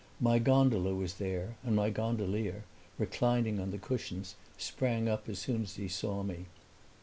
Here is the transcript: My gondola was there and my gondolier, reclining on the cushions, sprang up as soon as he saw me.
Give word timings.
My 0.19 0.39
gondola 0.39 0.95
was 0.95 1.17
there 1.19 1.57
and 1.63 1.75
my 1.75 1.91
gondolier, 1.91 2.63
reclining 2.97 3.59
on 3.59 3.69
the 3.69 3.77
cushions, 3.77 4.33
sprang 4.57 5.07
up 5.07 5.29
as 5.29 5.37
soon 5.37 5.61
as 5.61 5.75
he 5.75 5.87
saw 5.87 6.23
me. 6.23 6.47